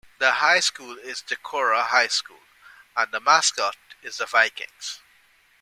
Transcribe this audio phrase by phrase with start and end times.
[0.17, 2.39] The high school is Decorah High School,
[2.97, 4.99] and the mascot is the Vikings.